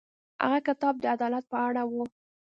هغه 0.43 0.59
کتاب 0.67 0.95
د 0.99 1.03
عدالت 1.15 1.45
په 1.51 1.57
اړه 1.67 1.81
و. 1.91 1.93